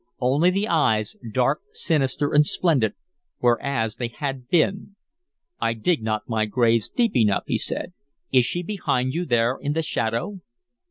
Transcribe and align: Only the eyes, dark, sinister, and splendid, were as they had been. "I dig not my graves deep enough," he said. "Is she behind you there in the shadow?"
Only 0.19 0.49
the 0.49 0.67
eyes, 0.67 1.15
dark, 1.31 1.61
sinister, 1.73 2.33
and 2.33 2.43
splendid, 2.43 2.95
were 3.39 3.61
as 3.61 3.97
they 3.97 4.07
had 4.07 4.49
been. 4.49 4.95
"I 5.59 5.73
dig 5.73 6.01
not 6.01 6.27
my 6.27 6.47
graves 6.47 6.89
deep 6.89 7.15
enough," 7.15 7.43
he 7.45 7.59
said. 7.59 7.93
"Is 8.31 8.43
she 8.43 8.63
behind 8.63 9.13
you 9.13 9.25
there 9.27 9.59
in 9.61 9.73
the 9.73 9.83
shadow?" 9.83 10.39